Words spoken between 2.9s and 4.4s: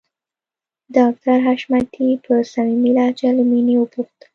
لهجه له مينې وپوښتل